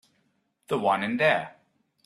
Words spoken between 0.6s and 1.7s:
The one in there.